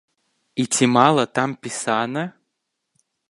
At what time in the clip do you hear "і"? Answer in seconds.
0.55-0.63